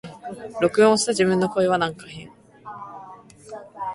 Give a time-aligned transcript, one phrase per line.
[0.59, 2.31] 録音した自分の声はなんか変